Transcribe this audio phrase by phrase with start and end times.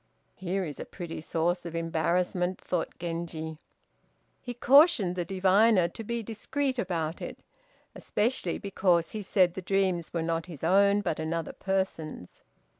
[0.33, 3.59] "Here is a pretty source of embarrassment," thought Genji.
[4.41, 7.37] He cautioned the diviner to be discreet about it,
[7.93, 12.41] especially because he said the dreams were not his own but another person's.